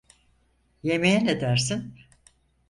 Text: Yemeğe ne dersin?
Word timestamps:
Yemeğe 0.83 1.25
ne 1.25 1.41
dersin? 1.41 1.95